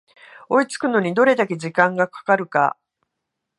[0.49, 2.75] 追いつくのにどれだけ時間がかかるか